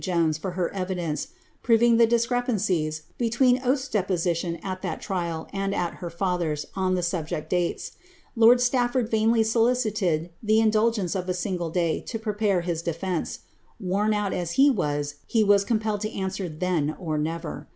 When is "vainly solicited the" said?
9.11-10.59